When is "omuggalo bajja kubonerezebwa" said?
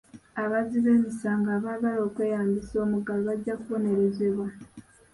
2.85-4.47